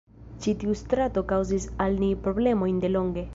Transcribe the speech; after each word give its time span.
Ĉi 0.45 0.53
tiu 0.63 0.73
strato 0.79 1.23
kaŭzis 1.33 1.69
al 1.87 2.01
ni 2.05 2.11
problemojn 2.25 2.85
delonge. 2.87 3.29